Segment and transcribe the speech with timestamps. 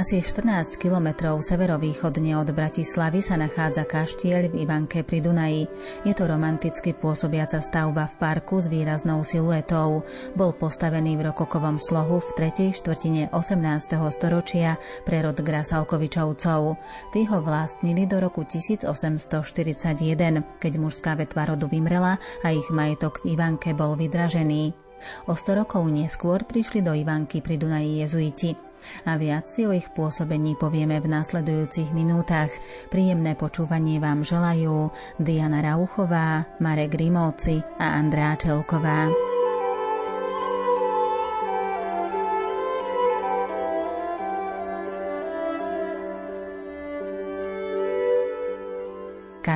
[0.00, 5.68] Asi 14 kilometrov severovýchodne od Bratislavy sa nachádza kaštieľ v Ivanke pri Dunaji.
[6.08, 10.00] Je to romanticky pôsobiaca stavba v parku s výraznou siluetou.
[10.32, 13.60] Bol postavený v rokokovom slohu v tretej štvrtine 18.
[14.08, 16.80] storočia pre rod Grasalkovičovcov.
[17.12, 23.36] Tí ho vlastnili do roku 1841, keď mužská vetva rodu vymrela a ich majetok v
[23.36, 24.72] Ivanke bol vydražený.
[25.28, 28.69] O 100 rokov neskôr prišli do Ivanky pri Dunaji jezuiti.
[29.06, 32.50] A viac si o ich pôsobení povieme v nasledujúcich minútach.
[32.90, 34.90] Príjemné počúvanie vám želajú
[35.22, 39.29] Diana Rauchová, Marek Grimovci a Andrá Čelková.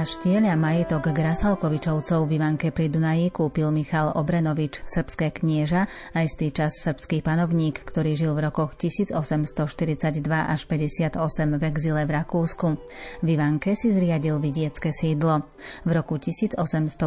[0.05, 6.53] Kaštieľ a majetok Grasalkovičovcov v Ivanke pri Dunaji kúpil Michal Obrenovič, srbské knieža a istý
[6.53, 11.17] čas srbský panovník, ktorý žil v rokoch 1842 až 58
[11.57, 12.77] v exile v Rakúsku.
[13.25, 15.49] V Ivanke si zriadil vidiecké sídlo.
[15.89, 17.01] V roku 1853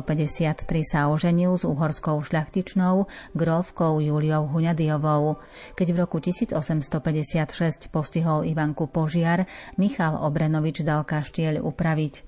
[0.82, 3.06] sa oženil s uhorskou šľachtičnou
[3.38, 5.38] grófkou Juliou Huňadiovou.
[5.78, 9.45] Keď v roku 1856 postihol Ivanku požiar,
[9.78, 12.26] Michal Obrenovič dal kaštieľ upraviť.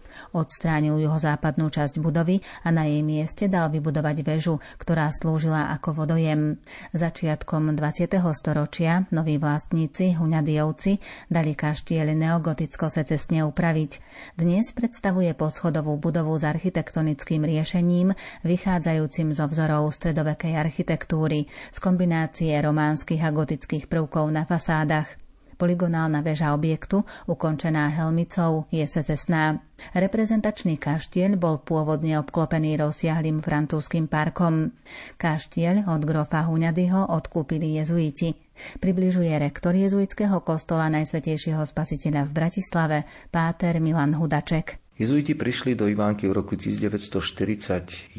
[0.59, 6.59] Odstránil juhozápadnú časť budovy a na jej mieste dal vybudovať väžu, ktorá slúžila ako vodojem.
[6.91, 8.19] Začiatkom 20.
[8.35, 10.99] storočia noví vlastníci, Huňadiovci,
[11.31, 14.03] dali kaštieľ neogoticko secesne upraviť.
[14.35, 18.11] Dnes predstavuje poschodovú budovu s architektonickým riešením,
[18.43, 25.28] vychádzajúcim zo vzorov stredovekej architektúry, z kombinácie románskych a gotických prvkov na fasádach.
[25.59, 29.59] Poligonálna väža objektu, ukončená helmicou, je secesná.
[29.91, 34.71] Reprezentačný kaštieľ bol pôvodne obklopený rozsiahlým francúzským parkom.
[35.19, 38.39] Kaštieľ od grofa Huňadyho odkúpili jezuiti.
[38.79, 44.79] Približuje rektor jezuitského kostola Najsvetejšieho spasiteľa v Bratislave, páter Milan Hudaček.
[44.95, 48.15] Jezuiti prišli do Ivánky v roku 1941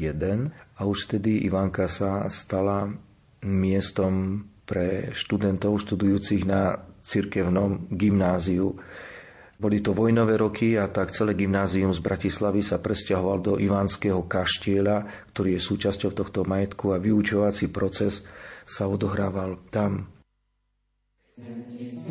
[0.77, 2.85] a už vtedy Ivánka sa stala
[3.41, 8.77] miestom pre študentov študujúcich na cirkevnom gymnáziu.
[9.61, 15.29] Boli to vojnové roky a tak celé gymnázium z Bratislavy sa presťahoval do Ivánskeho kaštieľa,
[15.33, 18.25] ktorý je súčasťou tohto majetku a vyučovací proces
[18.65, 20.09] sa odohrával tam.
[21.37, 22.10] Chcem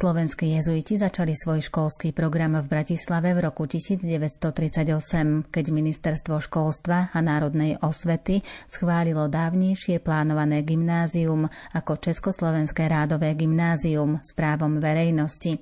[0.00, 7.18] Slovenskí jezuiti začali svoj školský program v Bratislave v roku 1938, keď Ministerstvo školstva a
[7.20, 11.44] národnej osvety schválilo dávnejšie plánované gymnázium
[11.76, 15.60] ako Československé rádové gymnázium s právom verejnosti.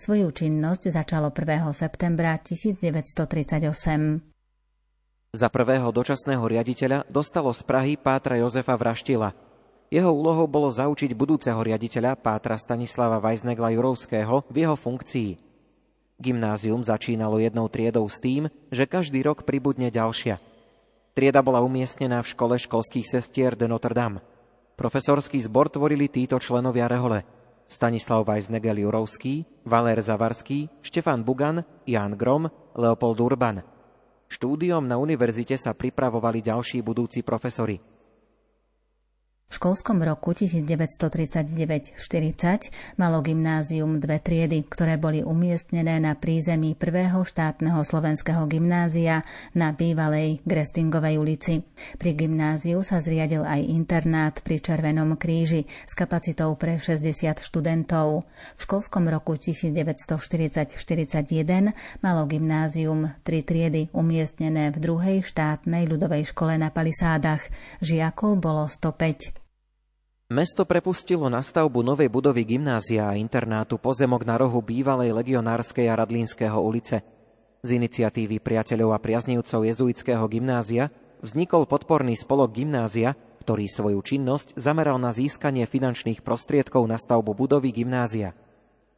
[0.00, 1.68] Svoju činnosť začalo 1.
[1.76, 3.68] septembra 1938.
[5.36, 9.43] Za prvého dočasného riaditeľa dostalo z Prahy Pátra Jozefa Vraštila.
[9.94, 15.38] Jeho úlohou bolo zaučiť budúceho riaditeľa Pátra Stanislava Vajznegla Jurovského v jeho funkcii.
[16.18, 20.42] Gymnázium začínalo jednou triedou s tým, že každý rok pribudne ďalšia.
[21.14, 24.18] Trieda bola umiestnená v škole školských sestier de Notre Dame.
[24.74, 27.22] Profesorský zbor tvorili títo členovia rehole.
[27.70, 33.62] Stanislav Vajznegel Jurovský, Valer Zavarský, Štefan Bugan, Jan Grom, Leopold Urban–
[34.34, 37.93] Štúdiom na univerzite sa pripravovali ďalší budúci profesori.
[39.54, 41.94] V školskom roku 1939-40
[42.98, 49.22] malo gymnázium dve triedy, ktoré boli umiestnené na prízemí prvého štátneho slovenského gymnázia
[49.54, 51.62] na bývalej Grestingovej ulici.
[52.02, 58.26] Pri gymnáziu sa zriadil aj internát pri Červenom kríži s kapacitou pre 60 študentov.
[58.58, 61.70] V školskom roku 1940-41
[62.02, 67.46] malo gymnázium tri triedy umiestnené v druhej štátnej ľudovej škole na Palisádach.
[67.78, 69.43] Žiakov bolo 105.
[70.32, 76.00] Mesto prepustilo na stavbu novej budovy gymnázia a internátu pozemok na rohu bývalej legionárskej a
[76.00, 77.04] Radlínskeho ulice.
[77.60, 80.88] Z iniciatívy priateľov a priaznivcov jezuitského gymnázia
[81.20, 83.12] vznikol podporný spolok gymnázia,
[83.44, 88.32] ktorý svoju činnosť zameral na získanie finančných prostriedkov na stavbu budovy gymnázia.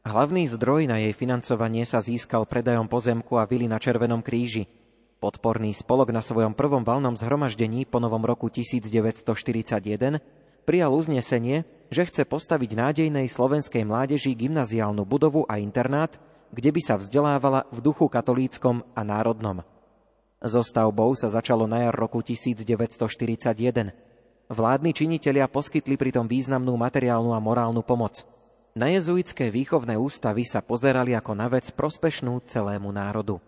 [0.07, 4.71] Hlavný zdroj na jej financovanie sa získal predajom pozemku a vily na Červenom kríži.
[5.19, 12.27] Podporný spolok na svojom prvom valnom zhromaždení po novom roku 1941 prijal uznesenie, že chce
[12.27, 16.19] postaviť nádejnej slovenskej mládeži gymnaziálnu budovu a internát,
[16.51, 19.63] kde by sa vzdelávala v duchu katolíckom a národnom.
[20.43, 23.95] So stavbou sa začalo na jar roku 1941.
[24.51, 28.27] Vládni činitelia poskytli pritom významnú materiálnu a morálnu pomoc.
[28.77, 33.41] Na jezuitské výchovné ústavy sa pozerali ako na vec prospešnú celému národu.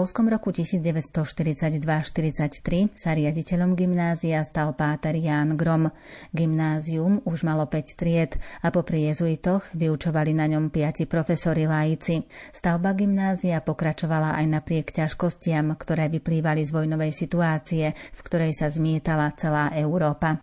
[0.00, 5.92] Školskom roku 1942-43 sa riaditeľom gymnázia stal páter Ján Grom.
[6.32, 12.24] Gymnázium už malo 5 tried a popri jezuitoch vyučovali na ňom piati profesori laici.
[12.48, 19.36] Stavba gymnázia pokračovala aj napriek ťažkostiam, ktoré vyplývali z vojnovej situácie, v ktorej sa zmietala
[19.36, 20.40] celá Európa.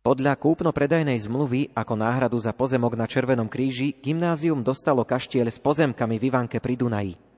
[0.00, 6.16] Podľa kúpno-predajnej zmluvy ako náhradu za pozemok na Červenom kríži gymnázium dostalo kaštiel s pozemkami
[6.16, 7.33] v Ivanke pri Dunaji.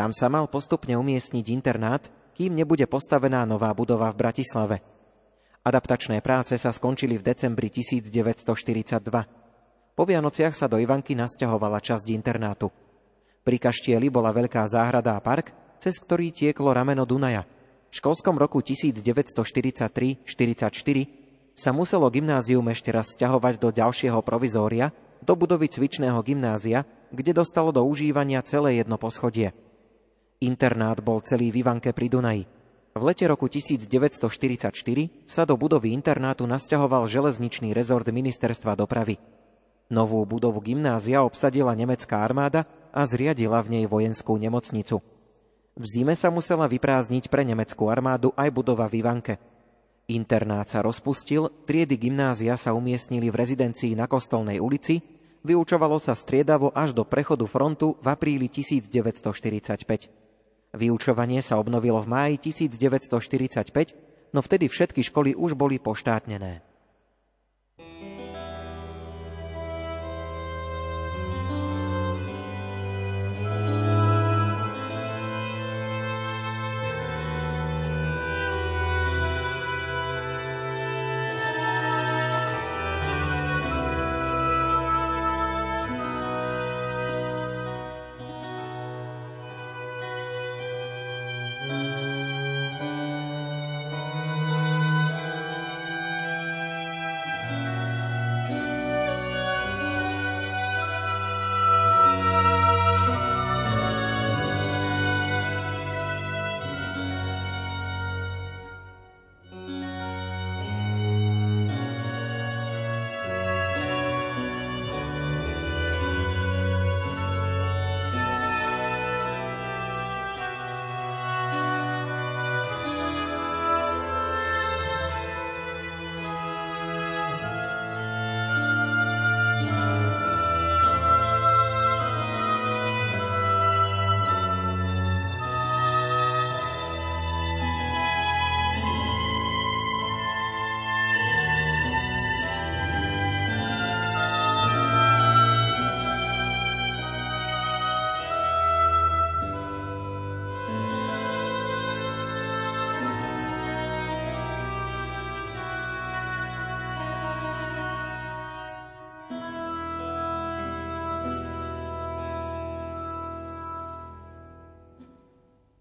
[0.00, 4.80] Tam sa mal postupne umiestniť internát, kým nebude postavená nová budova v Bratislave.
[5.60, 8.48] Adaptačné práce sa skončili v decembri 1942.
[9.92, 12.72] Po Vianociach sa do Ivanky nasťahovala časť internátu.
[13.44, 17.44] Pri kaštieli bola veľká záhrada a park, cez ktorý tieklo rameno Dunaja.
[17.92, 20.24] V školskom roku 1943-44
[21.52, 27.68] sa muselo gymnázium ešte raz sťahovať do ďalšieho provizória, do budovy cvičného gymnázia, kde dostalo
[27.68, 29.52] do užívania celé jedno poschodie.
[30.40, 32.48] Internát bol celý v Ivanke pri Dunaji.
[32.96, 34.72] V lete roku 1944
[35.28, 39.20] sa do budovy internátu nasťahoval železničný rezort ministerstva dopravy.
[39.92, 45.04] Novú budovu gymnázia obsadila nemecká armáda a zriadila v nej vojenskú nemocnicu.
[45.76, 49.36] V zime sa musela vyprázdniť pre nemeckú armádu aj budova v Ivanke.
[50.08, 55.04] Internát sa rozpustil, triedy gymnázia sa umiestnili v rezidencii na Kostolnej ulici,
[55.44, 60.29] vyučovalo sa striedavo až do prechodu frontu v apríli 1945.
[60.70, 66.69] Vyučovanie sa obnovilo v máji 1945, no vtedy všetky školy už boli poštátnené.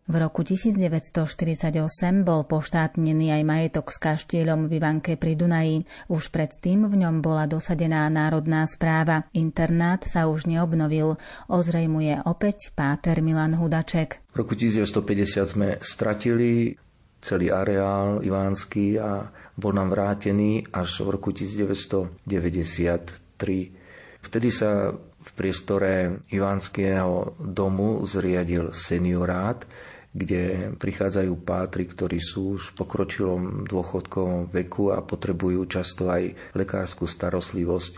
[0.10, 1.86] V roku 1948
[2.26, 5.86] bol poštátnený aj majetok s kaštieľom v Ivanke pri Dunaji.
[6.10, 9.30] Už predtým v ňom bola dosadená národná správa.
[9.38, 11.22] Internát sa už neobnovil.
[11.46, 14.26] Ozrejmuje opäť páter Milan Hudaček.
[14.34, 16.74] V roku 1950 sme stratili
[17.22, 24.26] celý areál ivánsky a bol nám vrátený až v roku 1993.
[24.26, 24.90] Vtedy sa
[25.20, 29.68] v priestore Ivánskeho domu zriadil seniorát,
[30.10, 37.06] kde prichádzajú pátri, ktorí sú už v pokročilom dôchodkovom veku a potrebujú často aj lekárskú
[37.06, 37.94] starostlivosť.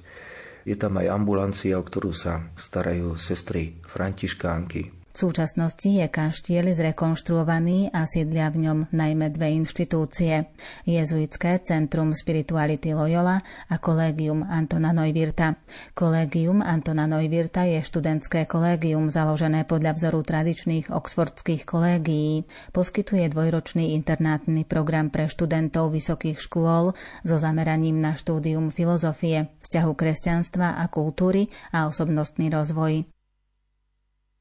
[0.68, 5.01] Je tam aj ambulancia, o ktorú sa starajú sestry františkánky.
[5.12, 10.48] V súčasnosti je kaštieľ zrekonštruovaný a sídlia v ňom najmä dve inštitúcie.
[10.88, 15.60] Jezuitské Centrum Spirituality Loyola a Kolegium Antona Neuwirta.
[15.92, 22.48] Kolegium Antona Neuwirta je študentské kolégium založené podľa vzoru tradičných oxfordských kolégií.
[22.72, 26.96] Poskytuje dvojročný internátny program pre študentov vysokých škôl
[27.28, 33.21] so zameraním na štúdium filozofie, vzťahu kresťanstva a kultúry a osobnostný rozvoj.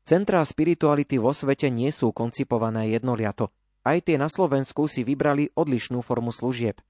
[0.05, 3.53] Centrá spirituality vo svete nie sú koncipované jednoliato.
[3.81, 6.81] Aj tie na Slovensku si vybrali odlišnú formu služieb.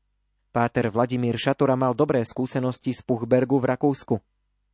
[0.50, 4.18] Páter Vladimír Šatura mal dobré skúsenosti z Puchbergu v Rakúsku.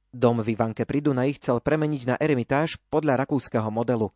[0.09, 4.09] Dom v Ivanke pri Dunaji chcel premeniť na eremitáž podľa rakúskeho modelu.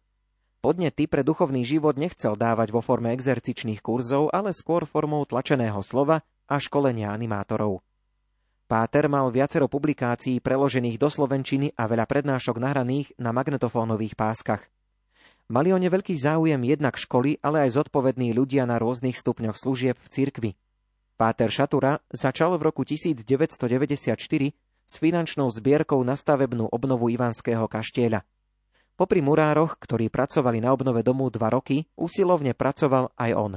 [0.64, 6.24] Podnety pre duchovný život nechcel dávať vo forme exercičných kurzov, ale skôr formou tlačeného slova
[6.48, 7.84] a školenia animátorov.
[8.70, 14.62] Páter mal viacero publikácií preložených do slovenčiny a veľa prednášok nahraných na magnetofónových páskach.
[15.50, 19.98] Mali o ne veľký záujem jednak školy, ale aj zodpovední ľudia na rôznych stupňoch služieb
[19.98, 20.50] v cirkvi.
[21.18, 24.14] Páter Šatura začal v roku 1994
[24.86, 28.22] s finančnou zbierkou na stavebnú obnovu Ivanského kaštieľa.
[28.94, 33.52] Popri murároch, ktorí pracovali na obnove domu dva roky, usilovne pracoval aj on.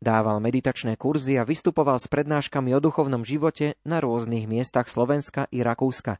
[0.00, 5.60] Dával meditačné kurzy a vystupoval s prednáškami o duchovnom živote na rôznych miestach Slovenska i
[5.60, 6.16] Rakúska.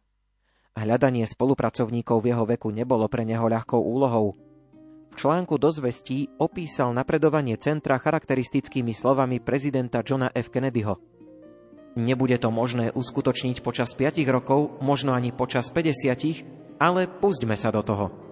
[0.76, 4.36] Hľadanie spolupracovníkov v jeho veku nebolo pre neho ľahkou úlohou.
[5.10, 10.52] V článku do zvestí opísal napredovanie centra charakteristickými slovami prezidenta Johna F.
[10.52, 11.00] Kennedyho.
[11.96, 17.80] Nebude to možné uskutočniť počas 5 rokov, možno ani počas 50, ale pustíme sa do
[17.80, 18.29] toho.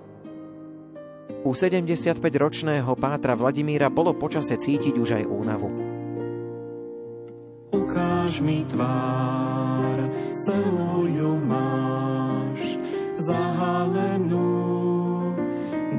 [1.47, 5.71] U 75-ročného pátra Vladimíra bolo počase cítiť už aj únavu.
[7.71, 9.97] Ukáž mi tvár,
[10.35, 12.79] celú máš
[13.23, 14.51] zahalenú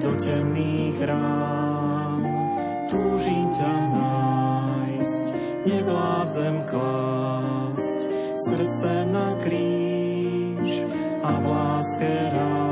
[0.02, 2.20] do temných rán.
[2.92, 5.26] Túži Túžim ťa nájsť,
[5.64, 8.00] nevládzem klásť
[8.50, 10.84] srdce na kríž
[11.22, 12.69] a v láske rásť.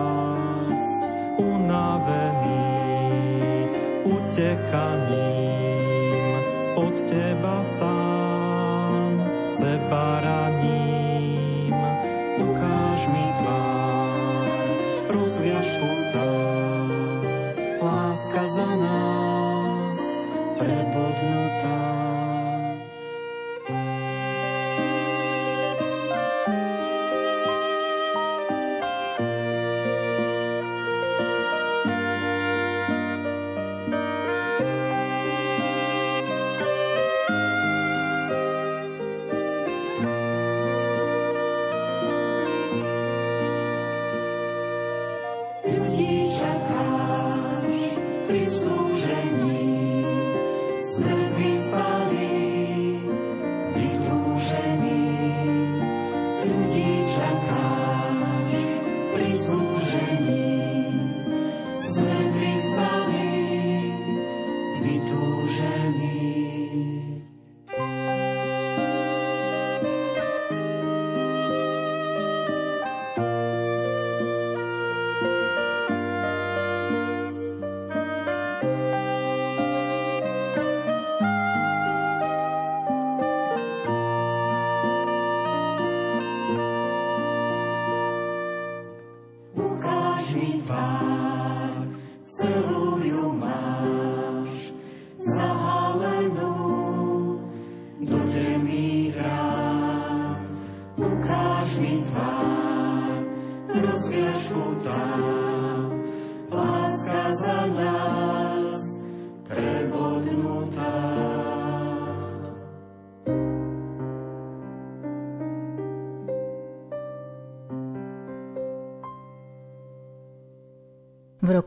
[4.38, 5.37] czekanie.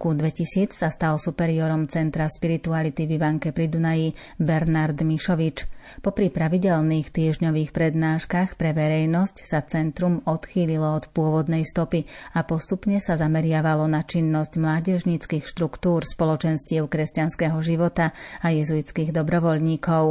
[0.00, 5.79] Roku 2000 sa stal superiorom Centra spirituality v Ivanke pri Dunaji Bernard Mišovič.
[6.00, 13.18] Popri pravidelných týždňových prednáškach pre verejnosť sa centrum odchýlilo od pôvodnej stopy a postupne sa
[13.18, 18.12] zameriavalo na činnosť mládežníckých štruktúr spoločenstiev kresťanského života
[18.44, 20.04] a jezuitských dobrovoľníkov.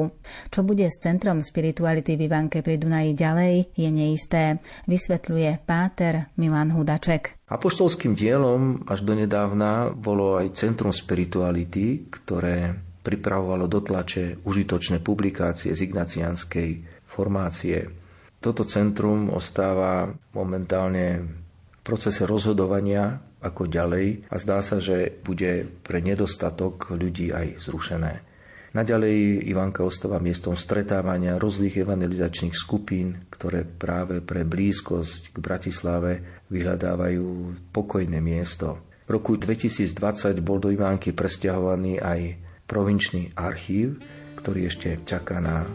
[0.50, 6.74] Čo bude s Centrom spirituality v Ivanke pri Dunaji ďalej, je neisté, vysvetľuje páter Milan
[6.74, 7.40] Hudaček.
[7.50, 15.80] Apoštolským dielom až donedávna bolo aj Centrum Spirituality, ktoré pripravovalo do tlače užitočné publikácie z
[15.88, 16.70] ignacianskej
[17.08, 17.90] formácie.
[18.40, 21.28] Toto centrum ostáva momentálne
[21.76, 28.14] v procese rozhodovania ako ďalej a zdá sa, že bude pre nedostatok ľudí aj zrušené.
[28.70, 36.12] Naďalej Ivanka ostáva miestom stretávania rôznych evangelizačných skupín, ktoré práve pre blízkosť k Bratislave
[36.54, 37.26] vyhľadávajú
[37.74, 38.78] pokojné miesto.
[39.10, 42.20] V roku 2020 bol do Ivánky presťahovaný aj
[42.70, 43.98] provinčný archív,
[44.38, 45.66] ktorý ešte čaká na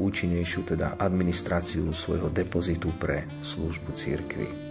[0.00, 4.68] účinnejšiu teda administráciu svojho depozitu pre službu církvy.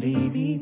[0.00, 0.60] Boží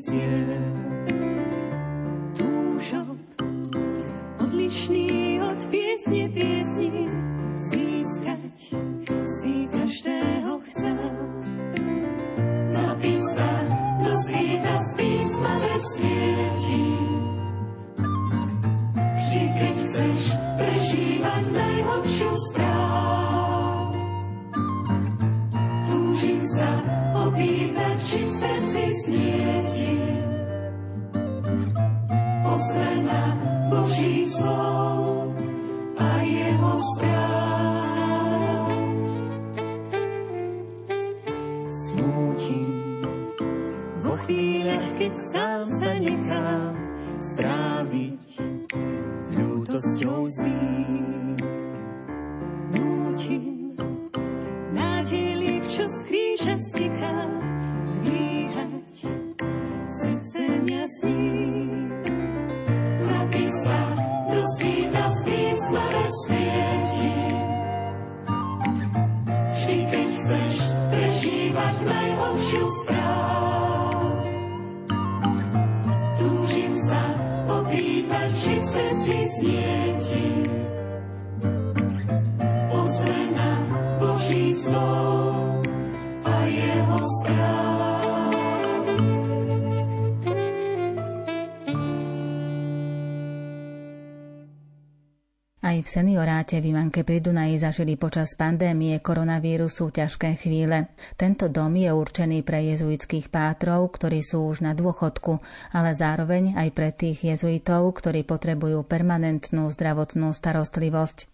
[95.88, 100.92] v senioráte v Ivanke pri Dunaji zažili počas pandémie koronavírusu ťažké chvíle.
[101.16, 105.40] Tento dom je určený pre jezuitských pátrov, ktorí sú už na dôchodku,
[105.72, 111.24] ale zároveň aj pre tých jezuitov, ktorí potrebujú permanentnú zdravotnú starostlivosť.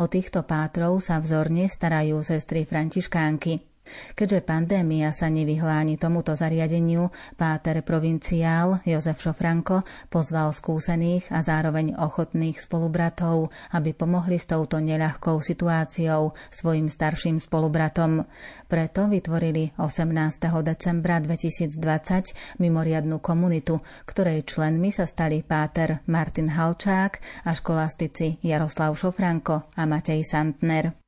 [0.00, 3.67] O týchto pátrov sa vzorne starajú sestry františkánky.
[4.14, 12.60] Keďže pandémia sa nevyhláni tomuto zariadeniu, páter provinciál Jozef Šofranko pozval skúsených a zároveň ochotných
[12.60, 18.28] spolubratov, aby pomohli s touto neľahkou situáciou svojim starším spolubratom.
[18.68, 20.12] Preto vytvorili 18.
[20.60, 29.72] decembra 2020 mimoriadnu komunitu, ktorej členmi sa stali páter Martin Halčák a školastici Jaroslav Šofranko
[29.74, 31.07] a Matej Santner.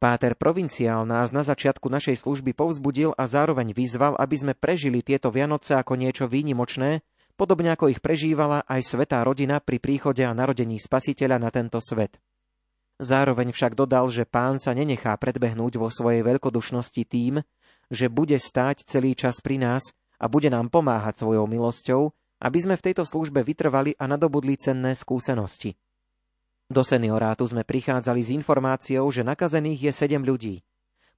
[0.00, 5.28] Páter provinciál nás na začiatku našej služby povzbudil a zároveň vyzval, aby sme prežili tieto
[5.28, 7.04] Vianoce ako niečo výnimočné,
[7.36, 12.16] podobne ako ich prežívala aj svetá rodina pri príchode a narodení spasiteľa na tento svet.
[12.96, 17.44] Zároveň však dodal, že pán sa nenechá predbehnúť vo svojej veľkodušnosti tým,
[17.92, 22.08] že bude stáť celý čas pri nás a bude nám pomáhať svojou milosťou,
[22.40, 25.76] aby sme v tejto službe vytrvali a nadobudli cenné skúsenosti.
[26.70, 30.62] Do seniorátu sme prichádzali s informáciou, že nakazených je 7 ľudí.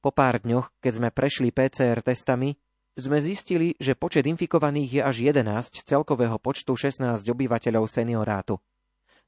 [0.01, 2.57] Po pár dňoch, keď sme prešli PCR testami,
[2.97, 8.65] sme zistili, že počet infikovaných je až 11 z celkového počtu 16 obyvateľov seniorátu.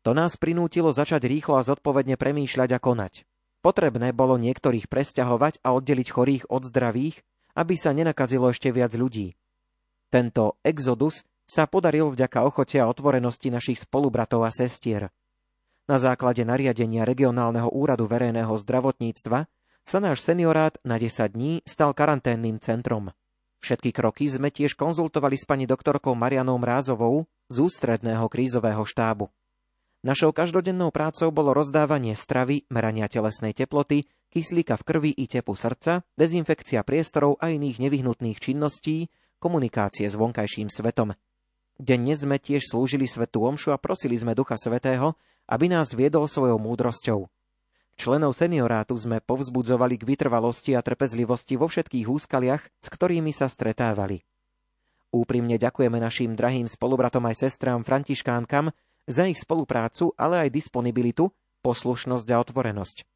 [0.00, 3.28] To nás prinútilo začať rýchlo a zodpovedne premýšľať a konať.
[3.60, 7.20] Potrebné bolo niektorých presťahovať a oddeliť chorých od zdravých,
[7.52, 9.36] aby sa nenakazilo ešte viac ľudí.
[10.08, 15.12] Tento exodus sa podaril vďaka ochote a otvorenosti našich spolubratov a sestier.
[15.84, 19.44] Na základe nariadenia Regionálneho úradu verejného zdravotníctva
[19.84, 23.12] sa náš seniorát na 10 dní stal karanténnym centrom.
[23.60, 29.28] Všetky kroky sme tiež konzultovali s pani doktorkou Marianou Mrázovou z ústredného krízového štábu.
[30.04, 36.04] Našou každodennou prácou bolo rozdávanie stravy, merania telesnej teploty, kyslíka v krvi i tepu srdca,
[36.16, 41.12] dezinfekcia priestorov a iných nevyhnutných činností, komunikácie s vonkajším svetom.
[41.76, 45.16] Denne sme tiež slúžili svetu omšu a prosili sme Ducha Svetého,
[45.48, 47.28] aby nás viedol svojou múdrosťou.
[47.94, 54.26] Členov seniorátu sme povzbudzovali k vytrvalosti a trpezlivosti vo všetkých úskaliach, s ktorými sa stretávali.
[55.14, 58.74] Úprimne ďakujeme našim drahým spolubratom aj sestrám Františkánkam
[59.06, 61.30] za ich spoluprácu, ale aj disponibilitu,
[61.62, 63.06] poslušnosť a otvorenosť.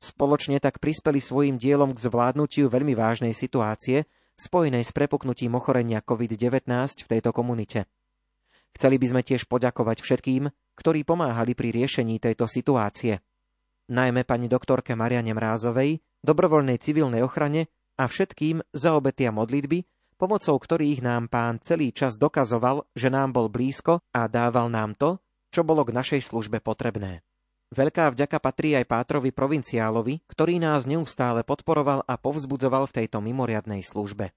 [0.00, 6.66] Spoločne tak prispeli svojim dielom k zvládnutiu veľmi vážnej situácie, spojenej s prepuknutím ochorenia COVID-19
[7.04, 7.86] v tejto komunite.
[8.76, 13.20] Chceli by sme tiež poďakovať všetkým, ktorí pomáhali pri riešení tejto situácie.
[13.90, 19.82] Najmä pani doktorke Mariane Mrázovej, dobrovoľnej civilnej ochrane a všetkým za obety a modlitby,
[20.14, 25.18] pomocou ktorých nám pán celý čas dokazoval, že nám bol blízko a dával nám to,
[25.50, 27.26] čo bolo k našej službe potrebné.
[27.70, 33.86] Veľká vďaka patrí aj Pátrovi provinciálovi, ktorý nás neustále podporoval a povzbudzoval v tejto mimoriadnej
[33.86, 34.34] službe.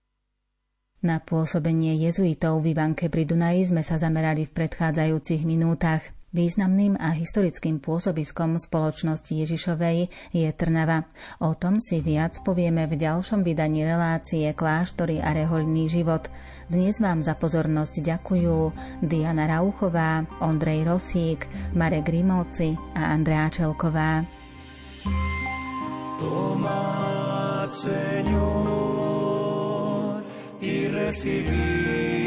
[1.03, 5.99] Na pôsobenie jezuitov v Ivanke pri Dunaji sme sa zamerali v predchádzajúcich minútach.
[6.31, 11.03] Významným a historickým pôsobiskom spoločnosti Ježišovej je Trnava.
[11.43, 16.31] O tom si viac povieme v ďalšom vydaní relácie Kláštory a rehoľný život.
[16.71, 18.71] Dnes vám za pozornosť ďakujú
[19.03, 24.23] Diana Rauchová, Ondrej Rosík, Marek Grimovci a Andrea Čelková.
[27.73, 28.82] Señor,
[30.63, 32.22] y recibir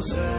[0.00, 0.37] closer.